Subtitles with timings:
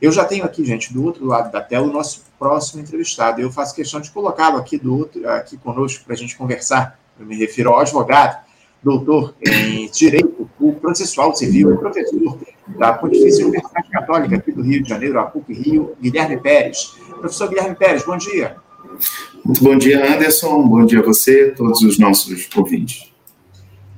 [0.00, 3.40] Eu já tenho aqui, gente, do outro lado da tela, o nosso próximo entrevistado.
[3.40, 6.98] Eu faço questão de colocá-lo aqui, do outro, aqui conosco para a gente conversar.
[7.18, 8.44] Eu me refiro ao advogado,
[8.82, 10.48] doutor em Direito
[10.80, 12.38] Processual Civil professor
[12.78, 16.94] da Pontifícia Universidade Católica aqui do Rio de Janeiro, a PUC Rio, Guilherme Pérez.
[17.18, 18.56] Professor Guilherme Pérez, bom dia.
[19.44, 20.62] Muito bom dia, Anderson.
[20.62, 23.12] Bom dia a você, todos os nossos ouvintes.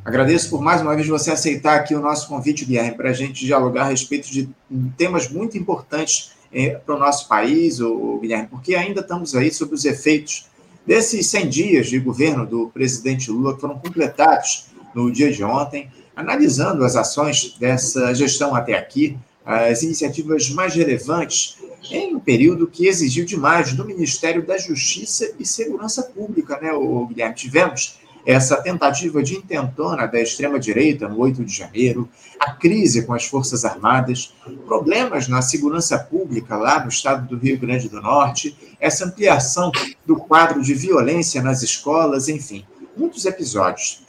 [0.03, 3.45] Agradeço por mais uma vez você aceitar aqui o nosso convite, Guilherme, para a gente
[3.45, 4.49] dialogar a respeito de
[4.97, 9.75] temas muito importantes eh, para o nosso país, o, Guilherme, porque ainda estamos aí sobre
[9.75, 10.47] os efeitos
[10.87, 15.91] desses 100 dias de governo do presidente Lula que foram completados no dia de ontem,
[16.17, 21.59] analisando as ações dessa gestão até aqui, as iniciativas mais relevantes
[21.91, 27.07] em um período que exigiu demais do Ministério da Justiça e Segurança Pública, né, o
[27.07, 27.35] Guilherme?
[27.35, 33.25] Tivemos essa tentativa de intentona da extrema-direita no 8 de janeiro, a crise com as
[33.25, 34.35] Forças Armadas,
[34.67, 39.71] problemas na segurança pública lá no estado do Rio Grande do Norte, essa ampliação
[40.07, 42.65] do quadro de violência nas escolas, enfim,
[42.97, 44.03] muitos episódios.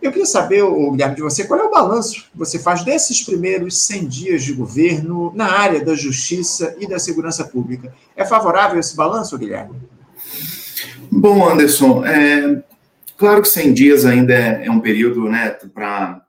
[0.00, 3.78] Eu queria saber, Guilherme, de você, qual é o balanço que você faz desses primeiros
[3.78, 7.92] 100 dias de governo na área da justiça e da segurança pública?
[8.14, 9.74] É favorável esse balanço, Guilherme?
[11.10, 12.62] Bom, Anderson, é,
[13.18, 16.24] Claro que 100 dias ainda é, é um período né, pra,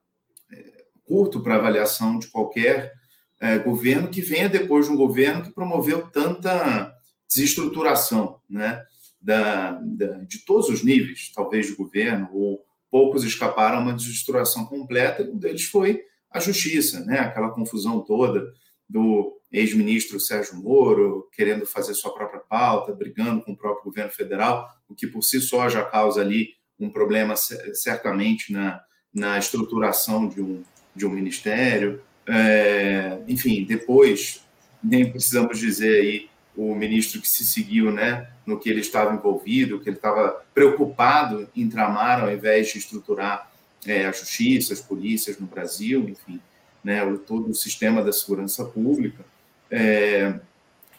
[0.51, 2.91] é, curto para avaliação de qualquer
[3.39, 6.91] é, governo que venha depois de um governo que promoveu tanta
[7.27, 8.83] desestruturação né,
[9.21, 14.65] da, da, de todos os níveis, talvez de governo, ou poucos escaparam a uma desestruturação
[14.65, 18.51] completa, e um deles foi a justiça, né, aquela confusão toda
[18.89, 24.67] do ex-ministro Sérgio Moro querendo fazer sua própria pauta, brigando com o próprio governo federal,
[24.87, 28.81] o que por si só já causa ali um problema certamente na,
[29.13, 30.63] na estruturação de um,
[30.95, 32.01] de um ministério.
[32.27, 34.43] É, enfim, depois,
[34.83, 39.79] nem precisamos dizer aí o ministro que se seguiu né, no que ele estava envolvido,
[39.79, 43.49] que ele estava preocupado em tramar ao invés de estruturar
[43.85, 46.39] é, a justiça, as polícias no Brasil, enfim,
[46.83, 49.23] né, todo o sistema da segurança pública.
[49.71, 50.39] É,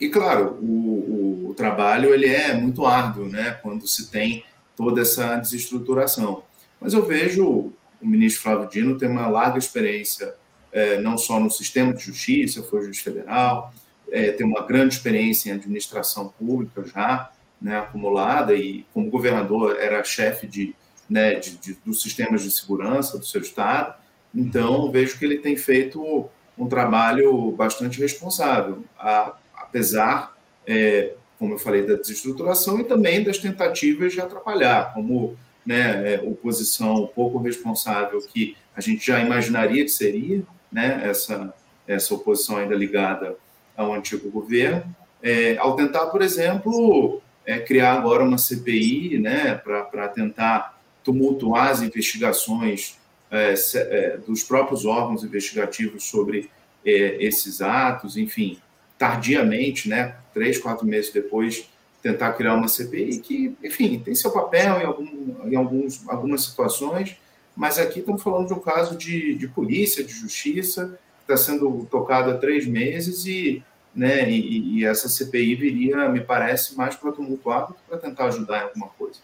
[0.00, 4.44] e, claro, o, o, o, trabalho ele é muito árduo né, quando se tem
[4.80, 6.42] toda essa desestruturação.
[6.80, 10.34] Mas eu vejo o ministro Flávio Dino ter uma larga experiência,
[10.72, 13.74] é, não só no sistema de justiça, foi juiz federal,
[14.10, 17.30] é, tem uma grande experiência em administração pública já,
[17.60, 20.74] né, acumulada, e como governador era chefe de,
[21.10, 23.94] né, de, de, dos sistemas de segurança do seu estado.
[24.34, 26.26] Então, vejo que ele tem feito
[26.56, 30.34] um trabalho bastante responsável, a, apesar
[30.66, 36.20] é, como eu falei, da desestruturação e também das tentativas de atrapalhar, como né, é,
[36.20, 41.54] oposição pouco responsável que a gente já imaginaria que seria, né, essa,
[41.88, 43.38] essa oposição ainda ligada
[43.74, 50.08] ao antigo governo, é, ao tentar, por exemplo, é, criar agora uma CPI né, para
[50.08, 52.98] tentar tumultuar as investigações
[53.30, 56.50] é, é, dos próprios órgãos investigativos sobre
[56.84, 58.58] é, esses atos, enfim,
[59.00, 61.66] tardiamente, né, três, quatro meses depois,
[62.02, 67.16] tentar criar uma CPI que, enfim, tem seu papel em, algum, em alguns, algumas situações,
[67.56, 71.88] mas aqui estamos falando de um caso de, de polícia, de justiça, que está sendo
[71.90, 73.62] tocado há três meses e,
[73.94, 78.26] né, e, e, essa CPI viria, me parece, mais para tumultuar do que para tentar
[78.26, 79.18] ajudar em alguma coisa.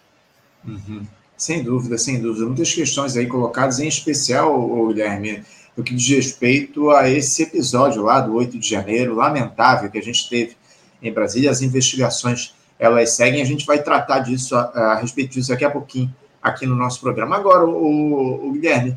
[0.67, 1.03] Uhum.
[1.37, 2.47] Sem dúvida, sem dúvida.
[2.47, 5.45] Muitas questões aí colocadas, em especial, Guilherme,
[5.77, 10.03] no que diz respeito a esse episódio lá do 8 de janeiro, lamentável, que a
[10.03, 10.57] gente teve
[11.03, 11.51] em Brasília.
[11.51, 13.43] As investigações, elas seguem.
[13.43, 17.01] A gente vai tratar disso, a, a respeito disso daqui a pouquinho, aqui no nosso
[17.01, 17.37] programa.
[17.37, 18.97] Agora, o, o Guilherme,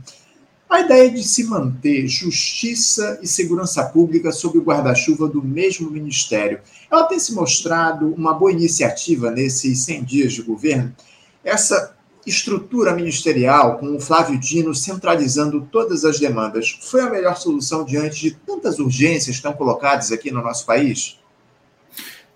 [0.70, 6.62] a ideia de se manter justiça e segurança pública sob o guarda-chuva do mesmo ministério,
[6.92, 10.96] ela tem se mostrado uma boa iniciativa nesses 100 dias de governo?
[11.44, 17.84] Essa estrutura ministerial, com o Flávio Dino centralizando todas as demandas, foi a melhor solução
[17.84, 21.20] diante de tantas urgências que estão colocadas aqui no nosso país?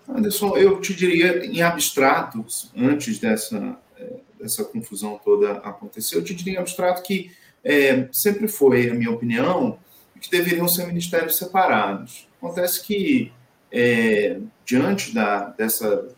[0.08, 2.44] Anderson, eu te diria em abstrato,
[2.76, 7.30] antes dessa, eh, dessa confusão toda acontecer, eu te diria em abstrato que
[7.62, 9.78] é, sempre foi, a minha opinião,
[10.20, 12.28] que deveriam ser ministérios separados.
[12.38, 13.32] Acontece que,
[13.72, 16.08] é, diante da, dessa,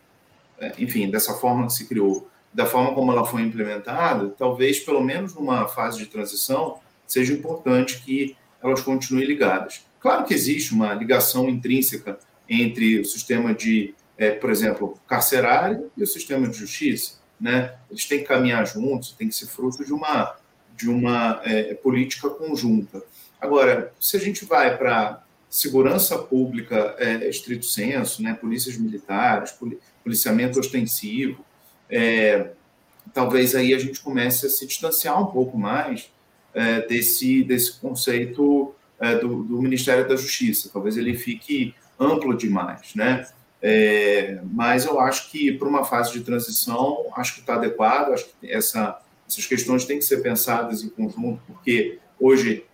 [0.79, 5.35] enfim, dessa forma que se criou da forma como ela foi implementada, talvez, pelo menos
[5.35, 9.85] numa fase de transição, seja importante que elas continuem ligadas.
[10.01, 12.19] Claro que existe uma ligação intrínseca
[12.49, 17.19] entre o sistema de, é, por exemplo, carcerário e o sistema de justiça.
[17.39, 17.75] Né?
[17.91, 20.35] Eles têm que caminhar juntos, tem que ser fruto de uma,
[20.75, 23.03] de uma é, política conjunta.
[23.39, 29.55] Agora, se a gente vai para segurança pública é, estrito senso, né, polícias militares,
[30.03, 31.45] policiamento ostensivo,
[31.91, 32.51] é,
[33.13, 36.11] talvez aí a gente comece a se distanciar um pouco mais
[36.55, 40.71] é, desse, desse conceito é, do, do, Ministério da Justiça.
[40.73, 43.27] Talvez ele fique amplo demais, né?
[43.63, 48.27] É, mas eu acho que para uma fase de transição, acho que está adequado, acho
[48.27, 52.65] que essa, essas questões têm que ser pensadas em conjunto, porque hoje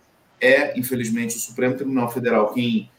[0.43, 2.91] é, infelizmente, o Supremo Tribunal Federal quem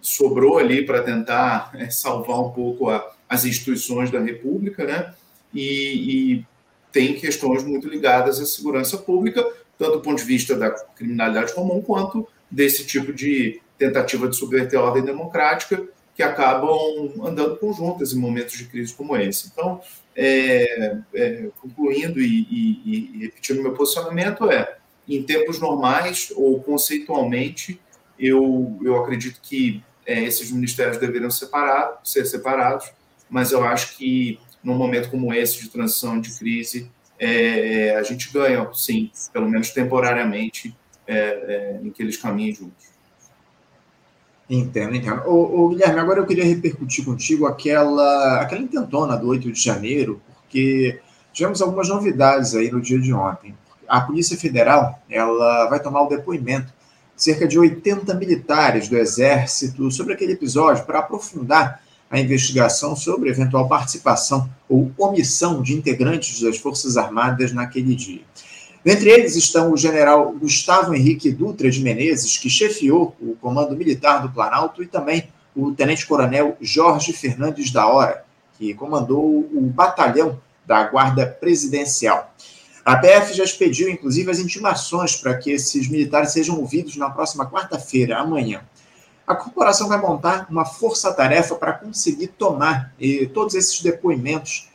[0.00, 5.12] sobrou ali para tentar é, salvar um pouco a, as instituições da República, né?
[5.54, 6.46] E, e,
[6.90, 9.42] tem questões muito ligadas à segurança pública,
[9.78, 14.78] tanto do ponto de vista da criminalidade comum, quanto desse tipo de tentativa de subverter
[14.78, 15.82] a ordem democrática,
[16.14, 19.48] que acabam andando conjuntas em momentos de crise como esse.
[19.48, 19.80] Então,
[20.14, 24.76] é, é, concluindo e, e, e repetindo meu posicionamento, é
[25.08, 27.80] em tempos normais ou conceitualmente,
[28.18, 32.90] eu, eu acredito que é, esses ministérios deveriam separar, ser separados,
[33.28, 38.32] mas eu acho que num momento como esse de transição de crise, é, a gente
[38.32, 40.76] ganha, sim, pelo menos temporariamente,
[41.06, 42.92] é, é em que eles caminhem juntos.
[44.48, 45.22] Entendo, entendo.
[45.26, 50.20] Ô, ô, Guilherme, agora eu queria repercutir contigo aquela, aquela intentona do 8 de janeiro,
[50.42, 51.00] porque
[51.32, 53.54] tivemos algumas novidades aí no dia de ontem
[53.92, 56.72] a Polícia Federal ela vai tomar o depoimento
[57.14, 61.82] de cerca de 80 militares do Exército sobre aquele episódio para aprofundar
[62.12, 68.20] a investigação sobre eventual participação ou omissão de integrantes das Forças Armadas naquele dia.
[68.84, 74.20] Dentre eles estão o general Gustavo Henrique Dutra de Menezes, que chefiou o Comando Militar
[74.20, 75.26] do Planalto, e também
[75.56, 78.24] o tenente-coronel Jorge Fernandes da Hora,
[78.58, 82.34] que comandou o batalhão da Guarda Presidencial.
[82.84, 87.48] A PF já expediu, inclusive, as intimações para que esses militares sejam ouvidos na próxima
[87.48, 88.60] quarta-feira, amanhã.
[89.32, 94.68] A corporação vai montar uma força-tarefa para conseguir tomar e, todos esses depoimentos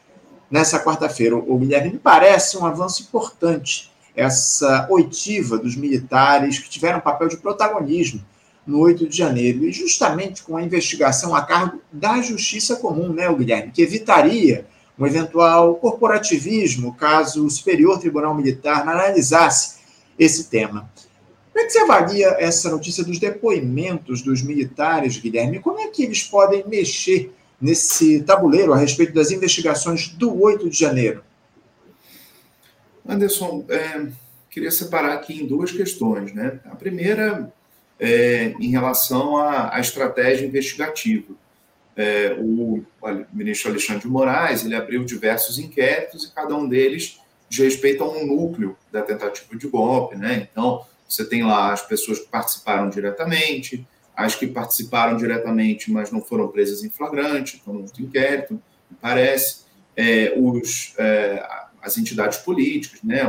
[0.50, 1.36] nessa quarta-feira.
[1.36, 7.38] O Guilherme me parece um avanço importante essa oitiva dos militares que tiveram papel de
[7.38, 8.26] protagonismo
[8.66, 13.32] no 8 de janeiro, e justamente com a investigação a cargo da Justiça Comum, né,
[13.32, 14.66] Guilherme, que evitaria
[14.98, 19.78] um eventual corporativismo, caso o Superior Tribunal Militar analisasse
[20.18, 20.90] esse tema.
[21.58, 25.60] Como é que você avalia essa notícia dos depoimentos dos militares, Guilherme?
[25.60, 30.78] Como é que eles podem mexer nesse tabuleiro a respeito das investigações do 8 de
[30.78, 31.24] janeiro?
[33.10, 34.06] Anderson, é,
[34.52, 36.32] queria separar aqui em duas questões.
[36.32, 36.60] Né?
[36.66, 37.52] A primeira
[38.00, 41.34] é em relação à, à estratégia investigativa
[41.96, 42.84] é, o,
[43.34, 47.20] ministro Alexandre de Moraes ele abriu diversos inquéritos e cada um deles
[47.50, 50.48] de respeito a um núcleo da tentativa de golpe, né?
[50.52, 56.22] Então você tem lá as pessoas que participaram diretamente, as que participaram diretamente, mas não
[56.22, 58.62] foram presas em flagrante, estão no inquérito,
[59.00, 59.66] parece,
[59.96, 61.48] é, os, é,
[61.82, 63.24] as entidades políticas, né?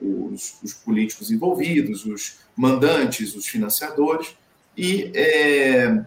[0.00, 4.34] Os, os, políticos envolvidos, os mandantes, os financiadores,
[4.76, 6.04] e é,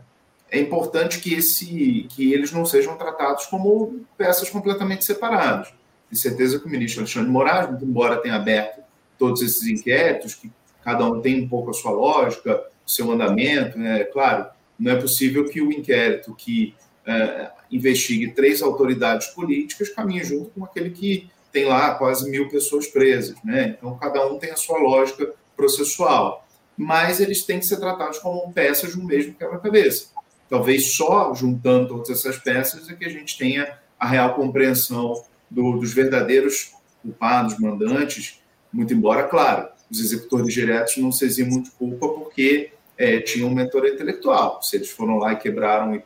[0.51, 5.69] é importante que, esse, que eles não sejam tratados como peças completamente separadas.
[6.09, 8.83] Tenho certeza que o ministro Alexandre Moraes, embora tenha aberto
[9.17, 10.51] todos esses inquéritos, que
[10.85, 14.03] cada um tem um pouco a sua lógica, o seu andamento, né?
[14.03, 14.45] claro,
[14.79, 16.75] não é possível que o inquérito que
[17.07, 22.85] é, investigue três autoridades políticas caminhe junto com aquele que tem lá quase mil pessoas
[22.85, 23.35] presas.
[23.43, 23.75] Né?
[23.77, 26.45] Então, cada um tem a sua lógica processual.
[26.77, 30.09] Mas eles têm que ser tratados como peças de um mesmo quebra-cabeça.
[30.47, 35.79] Talvez só juntando todas essas peças é que a gente tenha a real compreensão do,
[35.79, 42.07] dos verdadeiros culpados, mandantes, muito embora, claro, os executores diretos não se eximam de culpa
[42.07, 44.61] porque é, tinham um mentor intelectual.
[44.61, 46.01] Se eles foram lá e quebraram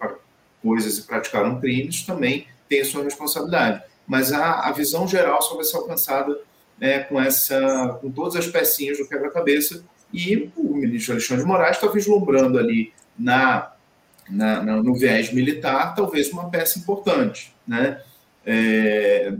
[0.62, 3.82] coisas e praticaram crimes, também tem a sua responsabilidade.
[4.08, 6.40] Mas a, a visão geral só vai ser alcançada
[6.78, 9.84] né, com, essa, com todas as pecinhas do quebra-cabeça
[10.14, 13.74] e o ministro Alexandre de Moraes está vislumbrando ali na
[14.30, 17.54] na, na, no viés militar, talvez uma peça importante.
[17.68, 18.00] Né?
[18.46, 19.34] É,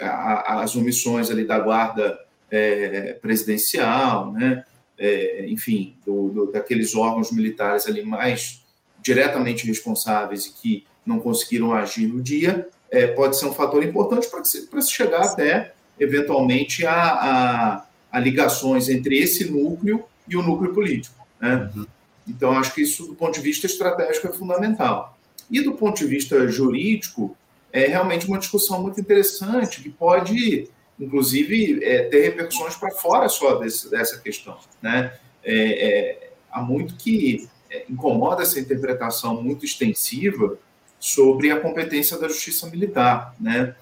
[0.00, 2.18] a, as omissões ali da guarda
[2.50, 4.64] é, presidencial, né?
[4.98, 8.64] É, enfim, do, do, daqueles órgãos militares ali mais
[9.02, 14.28] diretamente responsáveis e que não conseguiram agir no dia, é, pode ser um fator importante
[14.28, 20.42] para se, se chegar até, eventualmente, a, a, a, ligações entre esse núcleo e o
[20.42, 21.26] núcleo político.
[21.40, 21.70] Né?
[21.74, 21.86] Uhum.
[22.26, 25.16] Então, acho que isso, do ponto de vista estratégico, é fundamental.
[25.50, 27.36] E do ponto de vista jurídico,
[27.72, 33.56] é realmente uma discussão muito interessante que pode, inclusive, é, ter repercussões para fora só
[33.56, 34.58] desse, dessa questão.
[34.80, 35.12] Né?
[35.44, 40.58] É, é, há muito que é, incomoda essa interpretação muito extensiva
[40.98, 43.74] sobre a competência da justiça militar, né?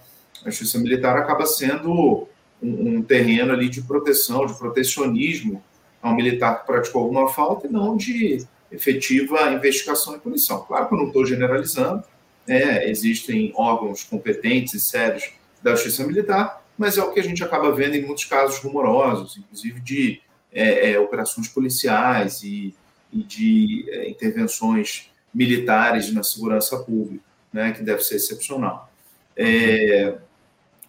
[0.44, 2.28] A justiça militar acaba sendo
[2.61, 5.62] um, um terreno ali de proteção, de protecionismo
[6.02, 10.62] ao militar que praticou alguma falta e não de efetiva investigação e punição.
[10.62, 12.02] Claro que eu não estou generalizando,
[12.47, 12.88] né?
[12.90, 15.30] existem órgãos competentes e sérios
[15.62, 19.36] da justiça militar, mas é o que a gente acaba vendo em muitos casos rumorosos,
[19.36, 20.20] inclusive de
[20.52, 22.74] é, é, operações policiais e,
[23.12, 28.90] e de é, intervenções militares na segurança pública, né, que deve ser excepcional.
[29.36, 30.16] É,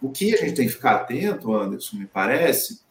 [0.02, 2.82] o que a gente tem que ficar atento, Anderson, me parece,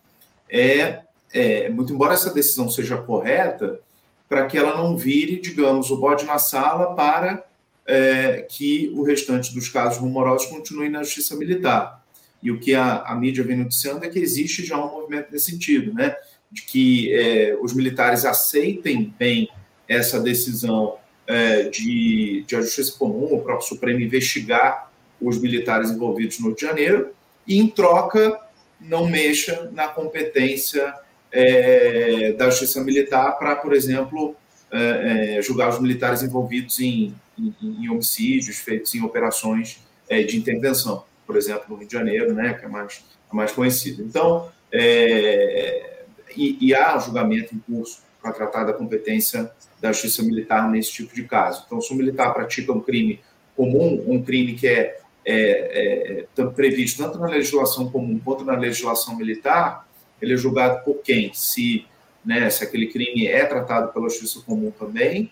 [0.48, 3.80] é, é muito embora essa decisão seja correta,
[4.28, 7.44] para que ela não vire, digamos, o bode na sala para
[7.86, 12.03] é, que o restante dos casos rumorosos continue na justiça militar.
[12.44, 15.50] E o que a, a, mídia vem noticiando é que existe já um movimento nesse
[15.50, 16.14] sentido, né?
[16.52, 19.48] De que é, os militares aceitem bem
[19.88, 26.38] essa decisão é, de, de a Justiça Comum, o próprio Supremo investigar os militares envolvidos
[26.38, 27.10] no Rio de Janeiro,
[27.46, 28.38] e em troca
[28.78, 30.94] não mexa na competência
[31.32, 34.36] é, da Justiça Militar para, por exemplo,
[34.70, 40.36] é, é, julgar os militares envolvidos em, em, em homicídios feitos em operações é, de
[40.36, 44.02] intervenção, por exemplo, no Rio de Janeiro, né, que é mais, é mais conhecido.
[44.02, 46.04] Então, é,
[46.36, 49.50] e, e há julgamento em curso para tratar da competência
[49.80, 51.64] da justiça militar nesse tipo de caso.
[51.66, 53.20] Então, se o militar pratica um crime
[53.56, 59.16] comum, um crime que é, é, é previsto tanto na legislação comum quanto na legislação
[59.16, 59.86] militar,
[60.20, 61.32] ele é julgado por quem?
[61.34, 61.86] Se,
[62.24, 65.30] né, se aquele crime é tratado pela justiça comum também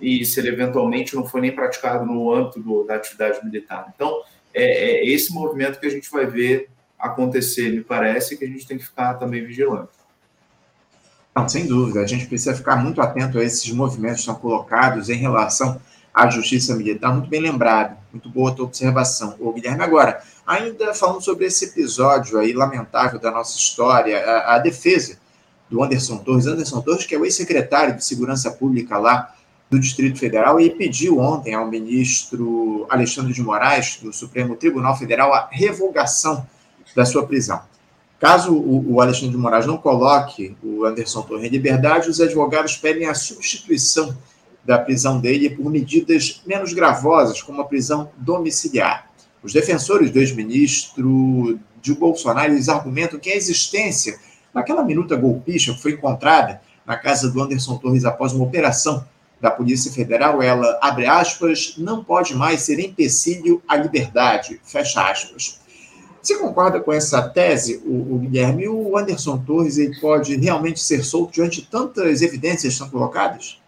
[0.00, 3.92] e se ele eventualmente não foi nem praticado no âmbito do, da atividade militar.
[3.94, 4.22] Então,
[4.54, 8.66] é, é esse movimento que a gente vai ver acontecer, me parece, que a gente
[8.66, 9.90] tem que ficar também vigilante.
[11.34, 12.00] Não, sem dúvida.
[12.00, 15.80] A gente precisa ficar muito atento a esses movimentos que estão colocados em relação
[16.14, 17.12] à justiça militar.
[17.12, 17.96] Muito bem lembrado.
[18.12, 19.34] Muito boa a tua observação.
[19.40, 24.58] Ô, Guilherme, agora, ainda falando sobre esse episódio aí lamentável da nossa história, a, a
[24.60, 25.18] defesa
[25.68, 26.46] do Anderson Torres.
[26.46, 29.33] Anderson Torres, que é o ex-secretário de Segurança Pública lá
[29.70, 35.32] do Distrito Federal, e pediu ontem ao ministro Alexandre de Moraes, do Supremo Tribunal Federal,
[35.32, 36.46] a revogação
[36.94, 37.60] da sua prisão.
[38.20, 43.06] Caso o, Alexandre de Moraes não coloque o Anderson Torres em liberdade, os advogados pedem
[43.06, 44.16] a substituição
[44.64, 49.10] da prisão dele por medidas menos gravosas, como a prisão domiciliar.
[49.42, 54.18] Os defensores do ex-ministro de Bolsonaro eles argumentam que a existência
[54.54, 59.04] daquela minuta golpista que foi encontrada na casa do Anderson Torres após uma operação
[59.44, 65.60] da Polícia Federal, ela, abre aspas, não pode mais ser empecilho à liberdade, fecha aspas.
[66.22, 68.66] Você concorda com essa tese, o, o Guilherme?
[68.66, 73.60] O Anderson Torres ele pode realmente ser solto diante de tantas evidências que são colocadas?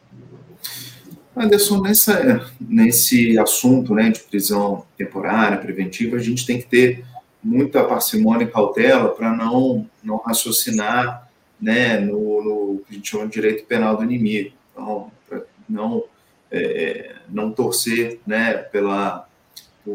[1.37, 7.05] Anderson, nessa, nesse assunto né, de prisão temporária, preventiva, a gente tem que ter
[7.45, 11.31] muita parcimônia e cautela para não, não raciocinar
[11.61, 14.53] né, no, no, que a gente chama de direito penal do inimigo.
[14.73, 15.13] Então,
[15.69, 16.05] não,
[16.51, 19.29] é, não torcer né, pela,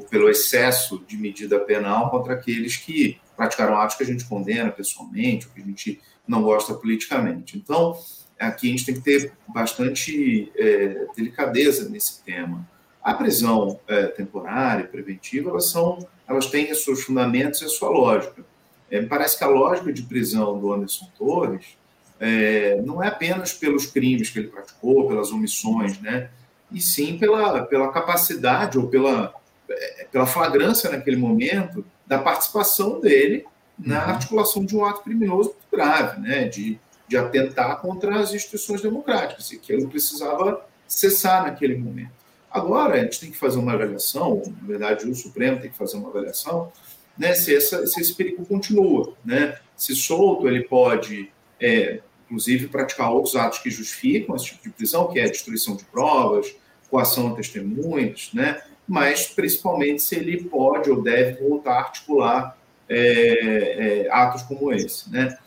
[0.10, 5.48] pelo excesso de medida penal contra aqueles que praticaram atos que a gente condena pessoalmente,
[5.48, 7.58] ou que a gente não gosta politicamente.
[7.58, 7.98] Então,
[8.40, 12.68] aqui a gente tem que ter bastante é, delicadeza nesse tema.
[13.04, 18.46] A prisão é, temporária, preventiva, elas são, elas têm seus fundamentos e a sua lógica.
[18.90, 21.78] É, me parece que a lógica de prisão do Anderson Torres
[22.22, 26.30] é, não é apenas pelos crimes que ele praticou, pelas omissões, né?
[26.72, 29.34] E sim pela, pela capacidade ou pela
[29.70, 33.46] é, pela flagrância naquele momento da participação dele
[33.78, 34.12] na uhum.
[34.12, 39.52] articulação de um ato criminoso muito grave, né, de, de atentar contra as instituições democráticas,
[39.52, 42.12] e que ele precisava cessar naquele momento.
[42.50, 45.98] Agora, a gente tem que fazer uma avaliação, na verdade, o Supremo tem que fazer
[45.98, 46.72] uma avaliação,
[47.18, 49.14] né, se, essa, se esse perigo continua.
[49.24, 49.58] Né?
[49.76, 52.02] Se solto, ele pode, é,
[52.32, 56.56] inclusive, praticar outros atos que justificam esse tipo de prisão, que é destruição de provas,
[56.90, 58.62] coação a testemunhas, né?
[58.88, 62.58] mas principalmente se ele pode ou deve voltar a articular
[62.88, 65.12] é, é, atos como esse.
[65.12, 65.38] Né?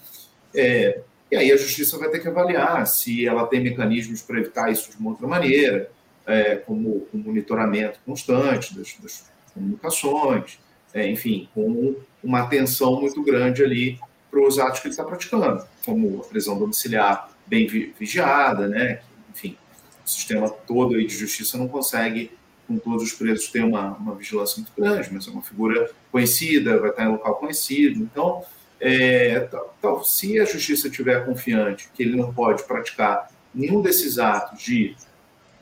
[0.55, 1.01] É,
[1.31, 4.91] e aí a justiça vai ter que avaliar se ela tem mecanismos para evitar isso
[4.91, 5.91] de uma outra maneira,
[6.27, 10.59] é, como o monitoramento constante das, das comunicações,
[10.93, 13.99] é, enfim, com uma atenção muito grande ali
[14.35, 19.01] para os atos que ele está praticando, como a prisão domiciliar bem vigiada, né?
[19.33, 19.57] enfim,
[20.05, 22.33] o sistema todo aí de justiça não consegue
[22.67, 26.81] com todos os presos ter uma, uma vigilância muito grande, mas é uma figura conhecida,
[26.81, 28.01] vai estar em local conhecido.
[28.01, 28.43] Então,
[28.81, 34.19] é, tal, tal, se a justiça estiver confiante que ele não pode praticar nenhum desses
[34.19, 34.97] atos de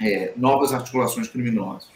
[0.00, 1.91] é, novas articulações criminosas,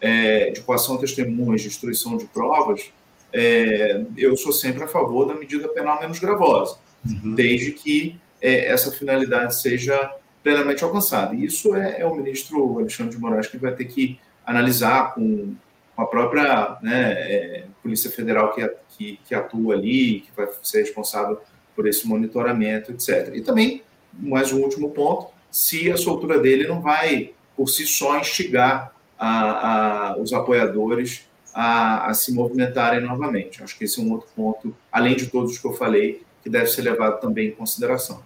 [0.00, 2.92] é, de coação a testemunhas, destruição de provas,
[3.32, 7.34] é, eu sou sempre a favor da medida penal menos gravosa, uhum.
[7.34, 11.34] desde que é, essa finalidade seja plenamente alcançada.
[11.34, 15.54] E isso é, é, o ministro Alexandre de Moraes que vai ter que analisar com,
[15.96, 21.38] a própria né, é, Polícia Federal que, que, que, atua ali, que vai ser responsável
[21.76, 23.34] por esse monitoramento, etc.
[23.34, 23.82] E também,
[24.12, 30.12] mais um último ponto, se a soltura dele não vai, por si só, instigar a,
[30.12, 33.62] a, os apoiadores a, a, se movimentarem novamente.
[33.62, 36.50] Acho que esse é um outro ponto, além de todos os que eu falei, que
[36.50, 38.20] deve ser levado também em consideração.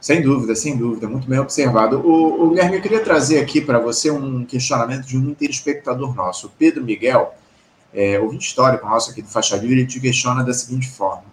[0.00, 1.98] Sem dúvida, sem dúvida, muito bem observado.
[1.98, 6.46] O, o Guilherme, eu queria trazer aqui para você um questionamento de um telespectador nosso,
[6.46, 7.34] o Pedro Miguel,
[7.92, 11.24] é, ouvinte histórico nosso aqui do Faixa Livre, ele te questiona da seguinte forma.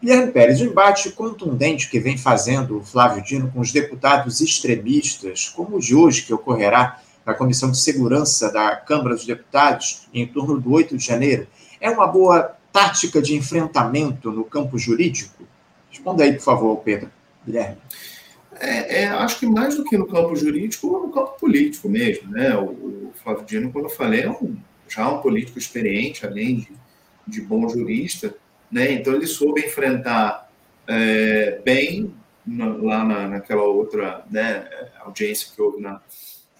[0.00, 5.48] Guilherme Pérez, o embate contundente que vem fazendo o Flávio Dino com os deputados extremistas,
[5.48, 10.26] como o de hoje, que ocorrerá na Comissão de Segurança da Câmara dos Deputados, em
[10.26, 11.46] torno do 8 de janeiro,
[11.80, 15.44] é uma boa tática de enfrentamento no campo jurídico?
[15.90, 17.10] Responda aí, por favor, Pedro.
[17.46, 17.76] Guilherme.
[18.60, 22.30] É, é, acho que mais do que no campo jurídico, no campo político mesmo.
[22.30, 22.56] Né?
[22.56, 24.56] O, o Flávio Dino, quando eu falei, é um,
[24.88, 26.72] já um político experiente, além de,
[27.26, 28.34] de bom jurista.
[28.70, 28.92] Né?
[28.92, 30.50] Então, ele soube enfrentar
[30.86, 32.14] é, bem
[32.46, 34.68] na, lá na, naquela outra né,
[35.00, 36.00] audiência que houve na,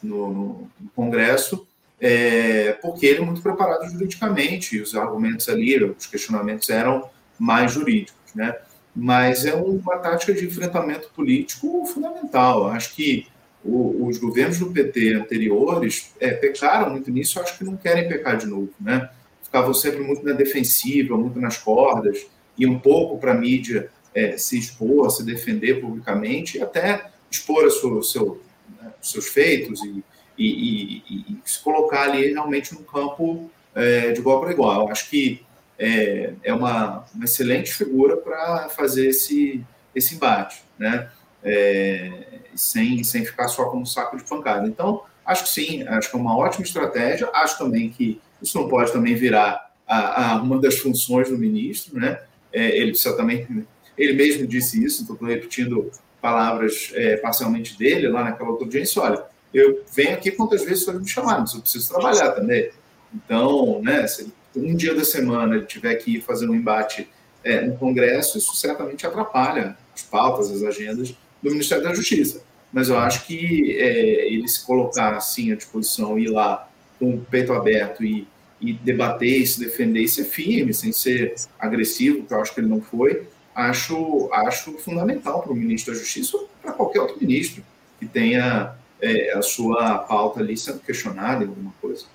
[0.04, 1.66] no, no, no Congresso,
[2.00, 7.08] é, porque ele é muito preparado juridicamente, e os argumentos ali, os questionamentos eram
[7.38, 8.14] mais jurídicos.
[8.34, 8.54] Né?
[8.94, 12.68] mas é uma tática de enfrentamento político fundamental.
[12.68, 13.26] Acho que
[13.64, 18.36] o, os governos do PT anteriores é, pecaram muito nisso, acho que não querem pecar
[18.36, 19.10] de novo, né?
[19.42, 24.36] Ficavam sempre muito na defensiva, muito nas cordas, e um pouco para a mídia é,
[24.36, 28.40] se expor, se defender publicamente, e até expor seu, seu,
[28.80, 30.04] né, seus feitos e,
[30.38, 34.88] e, e, e, se colocar ali realmente no campo é, de igual para igual.
[34.90, 35.44] Acho que
[35.78, 41.10] é, é uma, uma excelente figura para fazer esse, esse embate, né?
[41.42, 44.66] É, sem, sem ficar só como saco de pancada.
[44.66, 47.28] Então, acho que sim, acho que é uma ótima estratégia.
[47.34, 51.98] Acho também que isso não pode também virar a, a uma das funções do ministro,
[51.98, 52.20] né?
[52.52, 53.66] É, ele precisa também,
[53.98, 55.90] ele mesmo disse isso, estou repetindo
[56.24, 59.02] palavras é, parcialmente dele lá naquela outra audiência.
[59.02, 62.70] Olha, eu venho aqui quantas vezes for me chamar, mas eu preciso trabalhar também.
[63.14, 67.06] Então, né, se um dia da semana ele tiver que ir fazer um embate
[67.44, 72.42] é, no Congresso, isso certamente atrapalha as pautas, as agendas do Ministério da Justiça.
[72.72, 77.20] Mas eu acho que é, ele se colocar assim à disposição, ir lá com o
[77.20, 78.26] peito aberto e,
[78.58, 82.60] e debater, e se defender e ser firme, sem ser agressivo, que eu acho que
[82.60, 87.18] ele não foi, acho, acho fundamental para o ministro da Justiça ou para qualquer outro
[87.20, 87.62] ministro
[87.98, 92.06] que tenha é, a sua pauta ali sendo questionada em alguma coisa.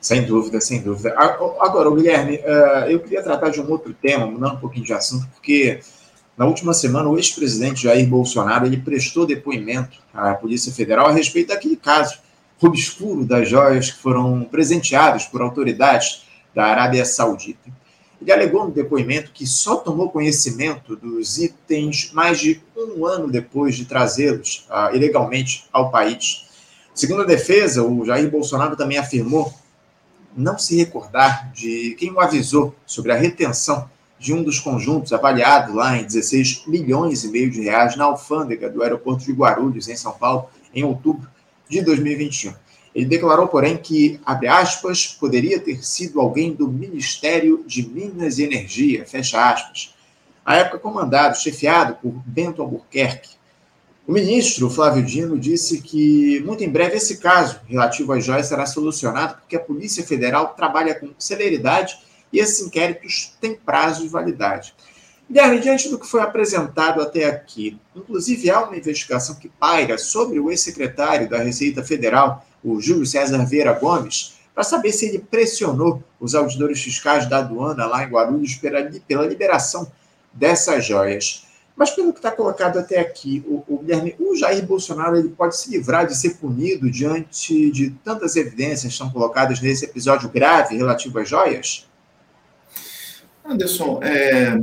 [0.00, 1.14] Sem dúvida, sem dúvida.
[1.14, 5.28] Agora, Guilherme, eh, eu queria tratar de um outro tema, mudando um pouquinho de assunto,
[5.34, 5.80] porque
[6.38, 11.48] na última semana o ex-presidente Jair Bolsonaro ele prestou depoimento à Polícia Federal a respeito
[11.48, 12.18] daquele caso
[12.62, 17.70] obscuro das joias que foram presenteadas por autoridades da Arábia Saudita.
[18.20, 23.74] Ele alegou no depoimento que só tomou conhecimento dos itens mais de um ano depois
[23.74, 26.46] de trazê-los uh, ilegalmente ao país.
[26.94, 29.52] Segundo a defesa, o Jair Bolsonaro também afirmou
[30.36, 35.72] não se recordar de quem o avisou sobre a retenção de um dos conjuntos avaliado
[35.74, 39.96] lá em 16 milhões e meio de reais na alfândega do aeroporto de Guarulhos, em
[39.96, 41.26] São Paulo, em outubro
[41.68, 42.52] de 2021.
[42.94, 48.44] Ele declarou, porém, que, abre aspas, poderia ter sido alguém do Ministério de Minas e
[48.44, 49.94] Energia, fecha aspas.
[50.44, 53.40] A época comandado, chefiado por Bento Albuquerque,
[54.10, 58.66] o ministro Flávio Dino disse que muito em breve esse caso relativo às joias será
[58.66, 61.96] solucionado porque a Polícia Federal trabalha com celeridade
[62.32, 64.74] e esses inquéritos têm prazo de validade.
[65.28, 70.40] Guilherme, diante do que foi apresentado até aqui, inclusive há uma investigação que paira sobre
[70.40, 76.02] o ex-secretário da Receita Federal, o Júlio César Vieira Gomes, para saber se ele pressionou
[76.18, 79.90] os auditores fiscais da aduana lá em Guarulhos pela, pela liberação
[80.32, 81.46] dessas joias.
[81.74, 85.56] Mas pelo que está colocado até aqui, o, o, Guilherme, o Jair Bolsonaro ele pode
[85.56, 90.76] se livrar de ser punido diante de tantas evidências que estão colocadas nesse episódio grave
[90.76, 91.88] relativo às joias?
[93.42, 94.60] Anderson, é,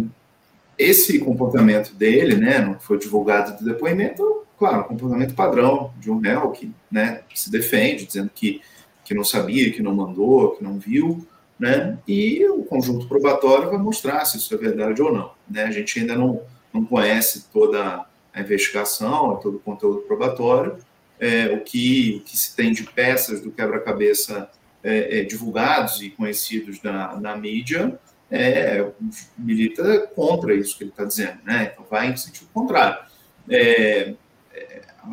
[0.77, 6.51] esse comportamento dele, né, não foi divulgado do depoimento, claro, comportamento padrão de um réu
[6.51, 8.61] que, né, se defende, dizendo que,
[9.05, 11.25] que não sabia, que não mandou, que não viu,
[11.59, 15.31] né, e o conjunto probatório vai mostrar se isso é verdade ou não.
[15.49, 16.41] Né, a gente ainda não
[16.73, 20.77] não conhece toda a investigação, todo o conteúdo probatório,
[21.19, 24.49] é, o, que, o que se tem de peças do quebra-cabeça
[24.83, 28.85] é, é, divulgados e conhecidos na, na mídia é,
[29.37, 31.71] milita contra isso que ele está dizendo, né?
[31.73, 32.99] Então vai em sentido contrário.
[33.49, 34.13] É,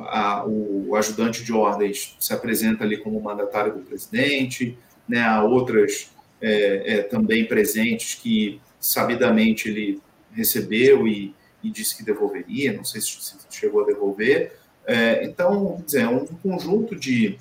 [0.06, 4.78] a, o ajudante de ordens se apresenta ali como mandatário do presidente,
[5.08, 5.22] né?
[5.22, 10.00] Há outras é, é, também presentes que sabidamente ele
[10.32, 13.16] recebeu e, e, disse que devolveria, não sei se,
[13.50, 14.56] chegou a devolver.
[14.86, 17.38] É, então, dizer, é um conjunto de,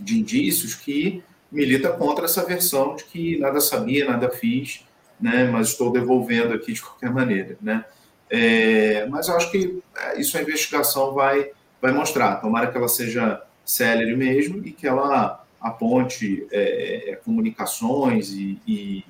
[0.00, 4.84] de indícios que milita contra essa versão de que nada sabia, nada fiz,
[5.20, 7.84] né, mas estou devolvendo aqui de qualquer maneira, né.
[8.28, 11.50] É, mas eu acho que é, isso a investigação vai,
[11.82, 12.36] vai mostrar.
[12.36, 19.04] Tomara que ela seja célere mesmo e que ela aponte é, é comunicações e, e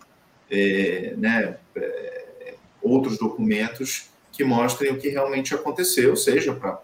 [0.50, 6.80] é, né, é, outros documentos que mostrem o que realmente aconteceu, seja para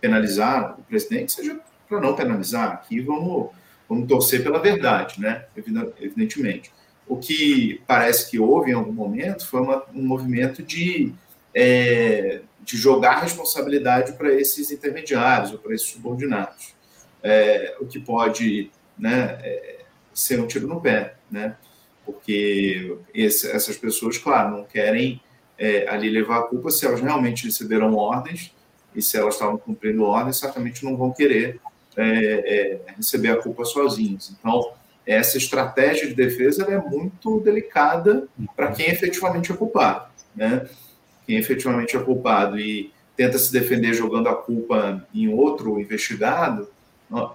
[0.00, 2.72] penalizar o presidente, seja para não penalizar.
[2.72, 3.50] Aqui vamos,
[3.88, 5.44] vamos torcer pela verdade, né?
[6.00, 6.72] evidentemente.
[7.06, 11.12] O que parece que houve em algum momento foi uma, um movimento de,
[11.52, 16.74] é, de jogar responsabilidade para esses intermediários ou para esses subordinados,
[17.22, 19.80] é, o que pode né, é,
[20.14, 21.56] ser um tiro no pé, né?
[22.04, 25.20] porque esse, essas pessoas, claro, não querem
[25.58, 28.54] é, ali levar a culpa se elas realmente receberam ordens
[28.94, 31.60] e se elas estavam cumprindo ordens, certamente não vão querer
[31.96, 34.34] é, é, receber a culpa sozinhos.
[34.38, 34.72] Então,
[35.06, 40.10] essa estratégia de defesa é muito delicada para quem efetivamente é culpado.
[40.34, 40.68] Né?
[41.26, 46.68] Quem efetivamente é culpado e tenta se defender jogando a culpa em outro investigado,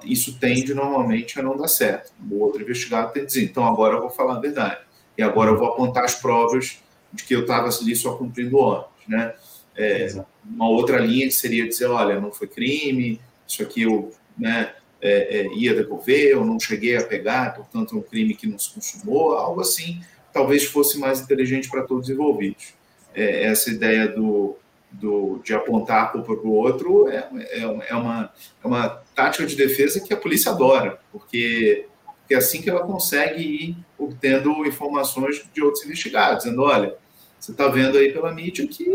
[0.04, 2.12] isso tende normalmente a não dar certo.
[2.30, 4.80] O outro investigado tem que dizer, então agora eu vou falar a verdade.
[5.18, 6.80] E agora eu vou apontar as provas
[7.14, 9.08] de que eu estava ali só cumprindo ordens.
[9.08, 9.34] Né?
[9.76, 14.74] É, uma outra linha que seria dizer, olha, não foi crime, isso aqui eu né,
[15.02, 18.58] é, é, ia devolver, eu não cheguei a pegar, portanto é um crime que não
[18.58, 20.02] se consumou, algo assim,
[20.34, 22.74] talvez fosse mais inteligente para todos os envolvidos.
[23.14, 24.56] É, essa ideia do,
[24.92, 28.32] do, de apontar a culpa para o outro é, é, é, uma,
[28.64, 32.86] é uma tática de defesa que a polícia adora, porque, porque é assim que ela
[32.86, 36.96] consegue ir obtendo informações de outros investigados, dizendo, olha,
[37.40, 38.86] você está vendo aí pela mídia que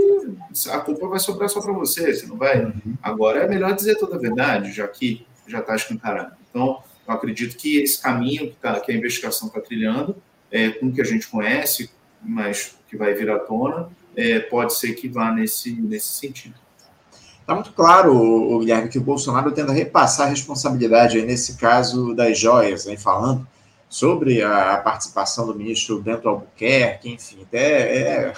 [0.71, 2.65] a culpa vai sobrar só para você, você não vai.
[2.65, 2.97] Uhum.
[3.03, 6.37] Agora é melhor dizer toda a verdade, já que já está escancarado.
[6.51, 10.17] Então, eu acredito que esse caminho que, tá, que a investigação está trilhando,
[10.51, 14.75] é, com o que a gente conhece, mas que vai vir à tona, é, pode
[14.75, 16.55] ser que vá nesse, nesse sentido.
[17.41, 22.39] Está muito claro, Guilherme, que o Bolsonaro tenta repassar a responsabilidade aí nesse caso das
[22.39, 23.47] joias, aí falando
[23.89, 28.33] sobre a participação do ministro Bento Albuquerque, enfim, até é,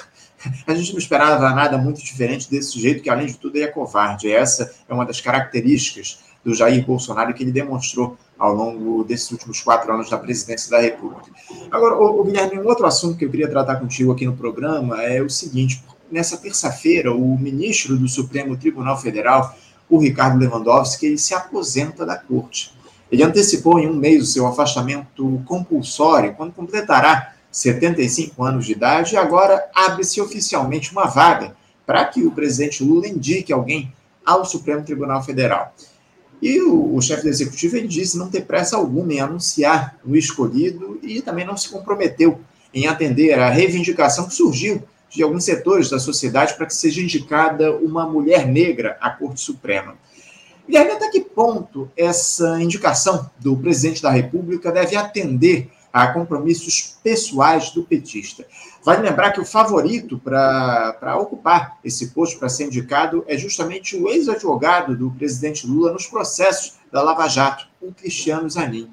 [0.67, 4.33] a gente não esperava nada muito diferente desse jeito, que além de tudo é covarde.
[4.33, 9.61] Essa é uma das características do Jair Bolsonaro que ele demonstrou ao longo desses últimos
[9.61, 11.31] quatro anos da presidência da República.
[11.71, 15.23] Agora, o, Guilherme, um outro assunto que eu queria tratar contigo aqui no programa é
[15.23, 19.57] o seguinte: nessa terça-feira, o ministro do Supremo Tribunal Federal,
[19.89, 22.73] o Ricardo Lewandowski, ele se aposenta da corte.
[23.11, 29.15] Ele antecipou em um mês o seu afastamento compulsório, quando completará 75 anos de idade,
[29.15, 31.55] e agora abre-se oficialmente uma vaga
[31.87, 33.93] para que o presidente Lula indique alguém
[34.25, 35.73] ao Supremo Tribunal Federal.
[36.45, 40.15] E o, o chefe do executivo ele disse não ter pressa alguma em anunciar o
[40.15, 42.39] escolhido e também não se comprometeu
[42.75, 47.75] em atender à reivindicação que surgiu de alguns setores da sociedade para que seja indicada
[47.75, 49.97] uma mulher negra à Corte Suprema.
[50.69, 57.71] Guilherme, até que ponto essa indicação do presidente da República deve atender a compromissos pessoais
[57.71, 58.45] do petista?
[58.83, 64.09] Vale lembrar que o favorito para ocupar esse posto, para ser indicado, é justamente o
[64.09, 68.91] ex-advogado do presidente Lula nos processos da Lava Jato, o Cristiano Zanin.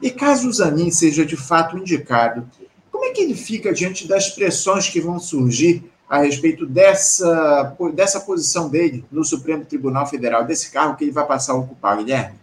[0.00, 2.48] E caso o Zanin seja de fato indicado,
[2.90, 8.18] como é que ele fica diante das pressões que vão surgir a respeito dessa, dessa
[8.20, 12.40] posição dele no Supremo Tribunal Federal, desse cargo que ele vai passar a ocupar, Guilherme?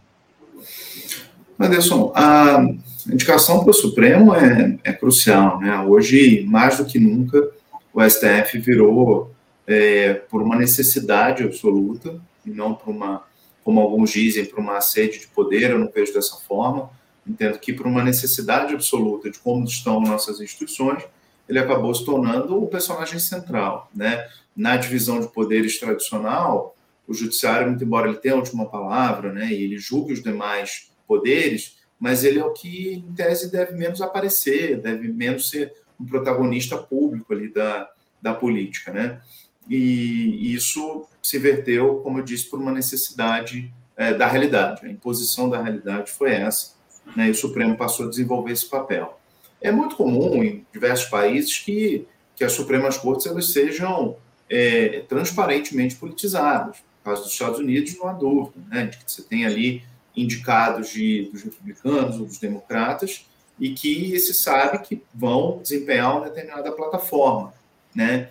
[1.59, 2.63] Anderson, a
[3.09, 5.59] a indicação para o Supremo é, é crucial.
[5.59, 5.79] Né?
[5.81, 7.49] Hoje, mais do que nunca,
[7.93, 9.31] o STF virou
[9.65, 13.23] é, por uma necessidade absoluta, e não por uma,
[13.63, 16.89] como alguns dizem, por uma sede de poder, eu não vejo dessa forma.
[17.25, 21.03] Entendo que por uma necessidade absoluta de como estão nossas instituições,
[21.47, 23.89] ele acabou se tornando o personagem central.
[23.93, 24.25] Né?
[24.55, 26.75] Na divisão de poderes tradicional,
[27.07, 30.91] o judiciário, muito embora ele tenha a última palavra, né, e ele julgue os demais
[31.07, 36.05] poderes, mas ele é o que, em tese, deve menos aparecer, deve menos ser um
[36.05, 37.89] protagonista público ali da,
[38.21, 39.21] da política, né?
[39.69, 44.85] e isso se verteu, como eu disse, por uma necessidade é, da realidade.
[44.85, 46.73] A imposição da realidade foi essa,
[47.15, 49.19] né, e o Supremo passou a desenvolver esse papel.
[49.59, 54.15] É muito comum em diversos países que, que as Supremas Cortes elas sejam
[54.49, 56.77] é, transparentemente politizadas.
[56.77, 59.83] No caso dos Estados Unidos, não há dúvida, né, de que você tem ali
[60.17, 63.25] indicados de, dos republicanos ou dos democratas
[63.59, 67.53] e que se sabe que vão desempenhar uma determinada plataforma,
[67.95, 68.29] né?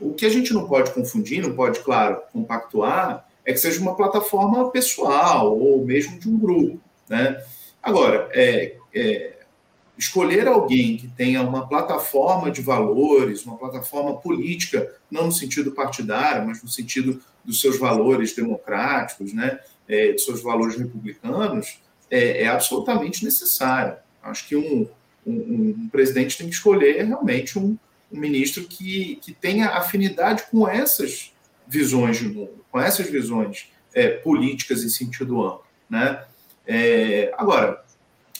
[0.00, 3.94] O que a gente não pode confundir, não pode, claro, compactuar, é que seja uma
[3.94, 7.42] plataforma pessoal ou mesmo de um grupo, né?
[7.80, 9.38] Agora, é, é,
[9.98, 16.46] escolher alguém que tenha uma plataforma de valores, uma plataforma política, não no sentido partidário,
[16.46, 19.58] mas no sentido dos seus valores democráticos, né,
[19.92, 23.96] é, dos seus valores republicanos, é, é absolutamente necessário.
[24.22, 24.88] Acho que um,
[25.26, 27.76] um, um, presidente tem que escolher realmente um,
[28.10, 31.32] um ministro que, que tenha afinidade com essas
[31.68, 35.64] visões de mundo, com essas visões é, políticas em sentido amplo.
[35.90, 36.24] Né?
[36.66, 37.84] É, agora,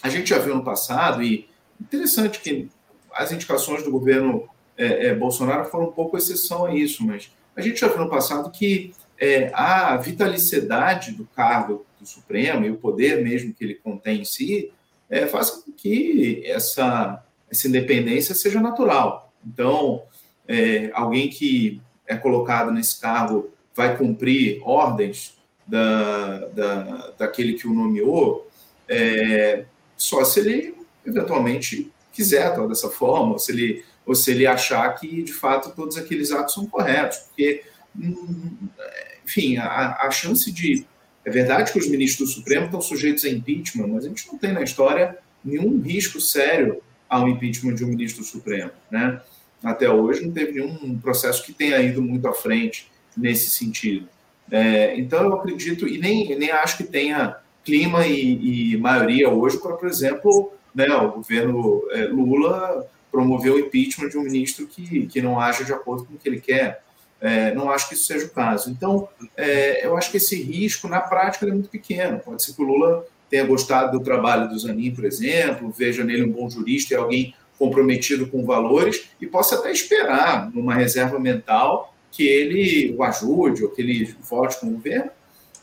[0.02, 2.70] a gente já viu no passado, e interessante que
[3.12, 7.60] as indicações do governo é, é, Bolsonaro foram um pouco exceção a isso, mas a
[7.60, 12.76] gente já viu no passado que é, a vitalicidade do cargo do Supremo e o
[12.76, 14.72] poder mesmo que ele contém em si
[15.08, 19.32] é, faz com que essa, essa independência seja natural.
[19.46, 20.02] Então,
[20.48, 27.72] é, alguém que é colocado nesse cargo vai cumprir ordens da, da, daquele que o
[27.72, 28.50] nomeou,
[28.88, 29.64] é,
[29.96, 30.74] só se ele
[31.06, 35.70] eventualmente quiser atuar dessa forma, ou se ele, ou se ele achar que de fato
[35.76, 37.62] todos aqueles atos são corretos, porque,
[37.96, 38.56] hum,
[39.24, 40.86] enfim, a, a chance de.
[41.24, 44.38] É verdade que os ministros do Supremo estão sujeitos a impeachment, mas a gente não
[44.38, 49.20] tem na história nenhum risco sério ao impeachment de um ministro do Supremo, né?
[49.62, 54.08] Até hoje não teve nenhum processo que tenha ido muito à frente nesse sentido.
[54.50, 59.58] É, então, eu acredito, e nem, nem acho que tenha clima e, e maioria hoje
[59.58, 65.06] para, por exemplo, né, o governo é, Lula promover o impeachment de um ministro que,
[65.06, 66.82] que não age de acordo com o que ele quer.
[67.22, 68.68] É, não acho que isso seja o caso.
[68.68, 72.18] Então, é, eu acho que esse risco, na prática, é muito pequeno.
[72.18, 76.24] Pode ser que o Lula tenha gostado do trabalho do Zanin, por exemplo, veja nele
[76.24, 81.94] um bom jurista e alguém comprometido com valores, e possa até esperar, numa reserva mental,
[82.10, 85.10] que ele o ajude ou que ele vote com o governo,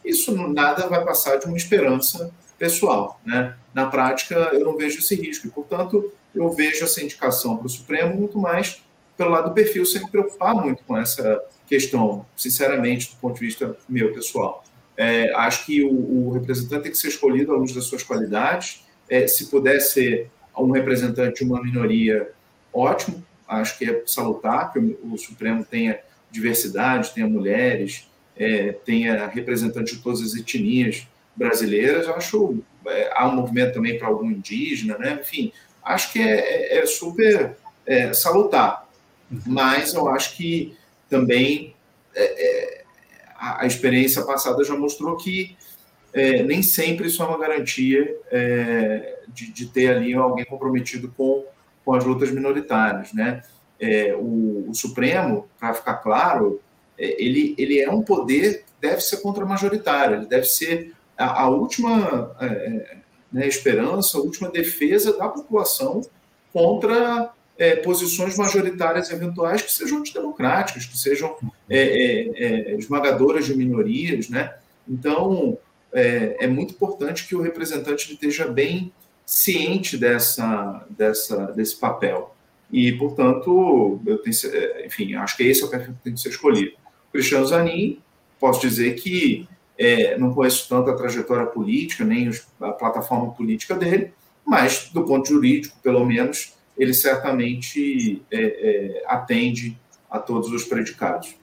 [0.04, 3.20] isso nada vai passar de uma esperança pessoal.
[3.26, 3.54] Né?
[3.74, 7.70] Na prática, eu não vejo esse risco, e, portanto, eu vejo essa indicação para o
[7.70, 8.82] Supremo muito mais
[9.20, 13.46] pelo lado do perfil, sem me preocupar muito com essa questão, sinceramente, do ponto de
[13.46, 14.64] vista meu pessoal.
[14.96, 18.86] É, acho que o, o, representante tem que ser escolhido à luz das suas qualidades.
[19.10, 22.32] É, se puder ser um representante de uma minoria,
[22.74, 23.22] ótimo.
[23.46, 26.00] Acho que é salutar que o, o Supremo tenha
[26.32, 31.06] diversidade, tenha mulheres, é, tenha representantes de todas as etnias
[31.36, 32.08] brasileiras.
[32.08, 35.20] Acho é, há um movimento também para algum indígena, né?
[35.22, 35.52] Enfim,
[35.84, 38.14] acho que é, é, é super é,
[39.30, 39.54] salutar.
[39.54, 40.76] Mas eu acho que
[41.10, 41.76] também
[42.16, 42.84] é,
[43.36, 45.56] a, a, experiência passada já mostrou que
[46.48, 48.18] nem sempre isso é uma garantia
[49.28, 51.46] de, de, ter ali alguém comprometido com,
[51.86, 53.44] com as lutas minoritárias, né?
[54.18, 56.60] o, o Supremo, para ficar claro,
[57.00, 62.36] é, ele, ele é um poder deve ser contra-majoritário, ele deve ser a, a última
[62.40, 62.98] é, é,
[63.32, 66.02] né, esperança, a última defesa da população
[66.52, 71.36] contra é, posições majoritárias eventuais que sejam antidemocráticas, que sejam
[71.70, 74.56] é, é, esmagadoras de minorias, né?
[74.88, 75.58] Então,
[75.92, 78.94] é, muito importante que o representante esteja bem
[79.26, 82.34] ciente dessa, dessa, desse papel.
[82.72, 84.36] E, portanto, eu tenho,
[84.86, 86.72] enfim, acho que esse é o perfil que tem que ser escolhido.
[87.12, 88.00] Cristiano Zanin,
[88.40, 92.30] posso dizer que é, não conheço tanto a trajetória política, nem
[92.62, 94.14] a plataforma política dele,
[94.46, 99.78] mas do ponto jurídico, pelo menos, ele certamente é, é, atende
[100.10, 101.36] a todos os predicados.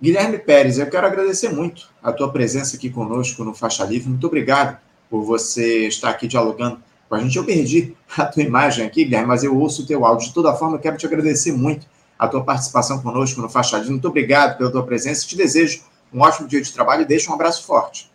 [0.00, 4.08] Guilherme Pérez, eu quero agradecer muito a tua presença aqui conosco no Faixa Livre.
[4.08, 4.78] Muito obrigado
[5.10, 7.36] por você estar aqui dialogando com a gente.
[7.36, 10.28] Eu perdi a tua imagem aqui, Guilherme, mas eu ouço o teu áudio.
[10.28, 11.86] De toda forma, eu quero te agradecer muito
[12.18, 13.92] a tua participação conosco no Fachadinho.
[13.92, 15.26] Muito obrigado pela tua presença.
[15.26, 15.82] Te desejo
[16.12, 18.10] um ótimo dia de trabalho e deixo um abraço forte.